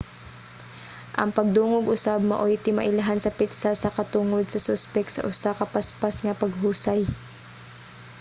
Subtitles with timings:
[1.21, 6.15] ang pagdungog usab maoy timailhan sa petsa sa katungod sa suspek sa usa ka paspas
[6.23, 7.01] nga paghusay